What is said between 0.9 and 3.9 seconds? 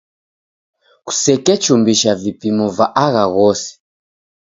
Kusekechumbisha vipimo va agha ghose.